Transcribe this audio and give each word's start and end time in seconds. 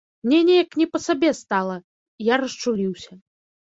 Мне 0.27 0.37
неяк 0.47 0.71
не 0.83 0.87
па 0.93 1.03
сабе 1.05 1.31
стала, 1.43 1.79
я 2.33 2.43
расчуліўся. 2.47 3.25